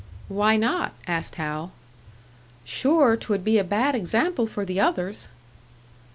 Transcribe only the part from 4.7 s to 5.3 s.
others."